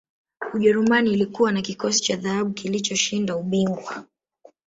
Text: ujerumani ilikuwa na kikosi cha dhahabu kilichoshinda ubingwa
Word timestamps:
ujerumani 0.53 1.11
ilikuwa 1.13 1.51
na 1.51 1.61
kikosi 1.61 1.99
cha 2.01 2.15
dhahabu 2.15 2.53
kilichoshinda 2.53 3.35
ubingwa 3.37 4.03